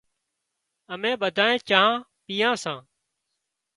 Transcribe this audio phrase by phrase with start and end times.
[0.93, 1.95] اَمين ٻڌانئين چانه
[2.25, 2.77] پيئان سان۔